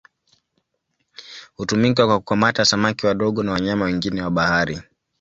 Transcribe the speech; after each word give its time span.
Hutumika 1.55 2.07
kwa 2.07 2.19
kukamata 2.19 2.65
samaki 2.65 3.05
wadogo 3.05 3.43
na 3.43 3.51
wanyama 3.51 3.85
wengine 3.85 4.21
wa 4.21 4.29
bahari. 4.31 4.81